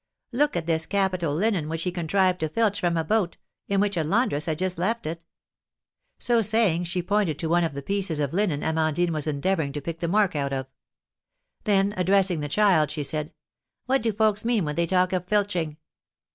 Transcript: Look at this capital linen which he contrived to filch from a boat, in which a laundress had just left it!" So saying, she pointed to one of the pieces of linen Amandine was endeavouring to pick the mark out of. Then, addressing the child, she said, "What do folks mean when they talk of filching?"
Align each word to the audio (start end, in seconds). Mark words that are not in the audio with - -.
Look 0.31 0.55
at 0.55 0.65
this 0.65 0.87
capital 0.87 1.31
linen 1.31 1.69
which 1.69 1.83
he 1.83 1.91
contrived 1.91 2.39
to 2.39 2.49
filch 2.49 2.79
from 2.79 2.97
a 2.97 3.03
boat, 3.03 3.37
in 3.67 3.79
which 3.79 3.95
a 3.95 4.03
laundress 4.03 4.47
had 4.47 4.57
just 4.57 4.79
left 4.79 5.05
it!" 5.05 5.25
So 6.17 6.41
saying, 6.41 6.85
she 6.85 7.03
pointed 7.03 7.37
to 7.37 7.47
one 7.49 7.63
of 7.63 7.75
the 7.75 7.83
pieces 7.83 8.19
of 8.19 8.33
linen 8.33 8.63
Amandine 8.63 9.13
was 9.13 9.27
endeavouring 9.27 9.73
to 9.73 9.81
pick 9.81 9.99
the 9.99 10.07
mark 10.07 10.35
out 10.35 10.53
of. 10.53 10.65
Then, 11.65 11.93
addressing 11.97 12.39
the 12.39 12.49
child, 12.49 12.89
she 12.89 13.03
said, 13.03 13.31
"What 13.85 14.01
do 14.01 14.11
folks 14.11 14.43
mean 14.43 14.65
when 14.65 14.73
they 14.75 14.87
talk 14.87 15.13
of 15.13 15.27
filching?" 15.27 15.77